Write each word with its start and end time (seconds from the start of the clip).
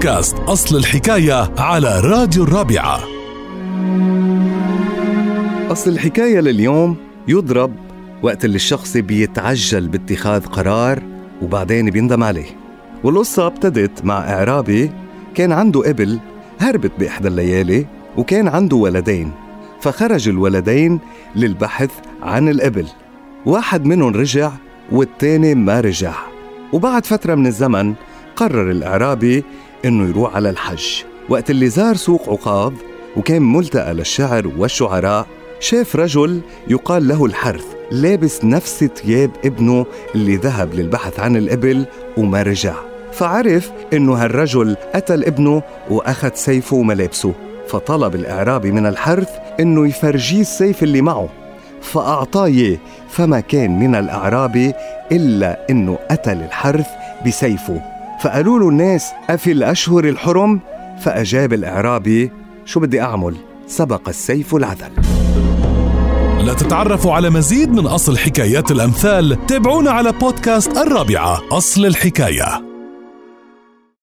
بودكاست 0.00 0.36
أصل 0.38 0.76
الحكاية 0.76 1.50
على 1.58 2.00
راديو 2.00 2.42
الرابعة. 2.44 3.00
أصل 5.72 5.90
الحكاية 5.90 6.40
لليوم 6.40 6.96
يضرب 7.28 7.74
وقت 8.22 8.44
اللي 8.44 8.56
الشخص 8.56 8.96
بيتعجل 8.96 9.88
باتخاذ 9.88 10.46
قرار 10.46 11.02
وبعدين 11.42 11.90
بيندم 11.90 12.24
عليه. 12.24 12.46
والقصة 13.04 13.46
ابتدت 13.46 14.04
مع 14.04 14.18
إعرابي 14.18 14.90
كان 15.34 15.52
عنده 15.52 15.90
إبل 15.90 16.18
هربت 16.60 16.92
بإحدى 16.98 17.28
الليالي 17.28 17.86
وكان 18.16 18.48
عنده 18.48 18.76
ولدين 18.76 19.32
فخرج 19.80 20.28
الولدين 20.28 21.00
للبحث 21.36 21.90
عن 22.22 22.48
الإبل. 22.48 22.86
واحد 23.46 23.84
منهم 23.84 24.14
رجع 24.14 24.50
والتاني 24.92 25.54
ما 25.54 25.80
رجع. 25.80 26.14
وبعد 26.72 27.06
فترة 27.06 27.34
من 27.34 27.46
الزمن 27.46 27.94
قرر 28.40 28.70
الإعرابي 28.70 29.44
إنه 29.84 30.08
يروح 30.08 30.34
على 30.36 30.50
الحج. 30.50 31.02
وقت 31.28 31.50
اللي 31.50 31.68
زار 31.68 31.96
سوق 31.96 32.28
عقاب 32.28 32.74
وكان 33.16 33.42
ملتقى 33.42 33.94
للشعر 33.94 34.46
والشعراء 34.58 35.26
شاف 35.60 35.96
رجل 35.96 36.40
يقال 36.68 37.08
له 37.08 37.24
الحرث 37.24 37.64
لابس 37.90 38.44
نفس 38.44 38.84
ثياب 38.84 39.30
ابنه 39.44 39.86
اللي 40.14 40.36
ذهب 40.36 40.74
للبحث 40.74 41.20
عن 41.20 41.36
الإبل 41.36 41.86
وما 42.16 42.42
رجع. 42.42 42.74
فعرف 43.12 43.70
إنه 43.92 44.14
هالرجل 44.14 44.76
قتل 44.94 45.24
ابنه 45.24 45.62
وأخذ 45.90 46.30
سيفه 46.34 46.76
وملابسه 46.76 47.32
فطلب 47.68 48.14
الإعرابي 48.14 48.72
من 48.72 48.86
الحرث 48.86 49.30
إنه 49.60 49.88
يفرجيه 49.88 50.40
السيف 50.40 50.82
اللي 50.82 51.02
معه. 51.02 51.28
فأعطاه 51.82 52.44
إياه 52.44 52.78
فما 53.08 53.40
كان 53.40 53.78
من 53.78 53.94
الأعرابي 53.94 54.72
إلا 55.12 55.66
إنه 55.70 55.98
قتل 56.10 56.36
الحرث 56.42 56.86
بسيفه. 57.26 57.99
فقالوا 58.20 58.58
له 58.58 58.68
الناس 58.68 59.12
أفي 59.30 59.52
الأشهر 59.52 60.04
الحرم؟ 60.04 60.60
فأجاب 61.00 61.52
الإعرابي 61.52 62.30
شو 62.64 62.80
بدي 62.80 63.00
أعمل؟ 63.00 63.36
سبق 63.66 64.08
السيف 64.08 64.54
العذل. 64.54 64.92
لتتعرفوا 66.40 67.12
على 67.12 67.30
مزيد 67.30 67.70
من 67.70 67.86
أصل 67.86 68.18
حكايات 68.18 68.70
الأمثال 68.70 69.46
تابعونا 69.46 69.90
على 69.90 70.12
بودكاست 70.12 70.76
الرابعة 70.76 71.40
أصل 71.52 71.86
الحكاية. 71.86 72.69